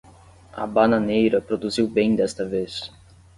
[0.53, 2.89] A bananeira produziu bem desta vez